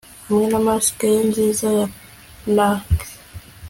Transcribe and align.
Hamwe 0.27 0.45
na 0.51 0.59
mask 0.67 0.99
ye 1.13 1.19
nziza 1.29 1.67
ya 1.77 1.85
plaque 2.41 3.05